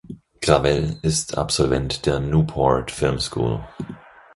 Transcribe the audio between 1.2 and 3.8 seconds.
Absolvent der Newport Film School.